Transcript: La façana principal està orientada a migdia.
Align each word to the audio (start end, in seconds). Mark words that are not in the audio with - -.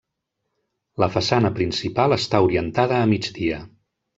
La 1.03 1.09
façana 1.17 1.51
principal 1.61 2.17
està 2.17 2.43
orientada 2.49 2.99
a 3.03 3.07
migdia. 3.13 3.63